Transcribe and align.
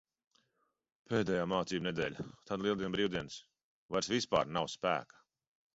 Pēdējā 1.13 1.43
mācību 1.53 1.87
nedēļa, 1.89 2.27
tad 2.49 2.65
Lieldienu 2.67 2.97
brīvdienas. 2.97 3.39
Vairs 3.95 4.15
vispār 4.17 4.53
nav 4.59 4.77
spēka. 4.79 5.25